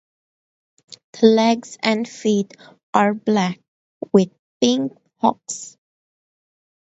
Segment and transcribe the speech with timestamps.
[1.11, 2.55] The legs and feet
[2.91, 3.59] are black
[4.11, 5.77] with pink hocks.